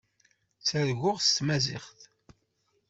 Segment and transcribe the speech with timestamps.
[0.59, 1.99] Ttarguɣ s tmaziɣt.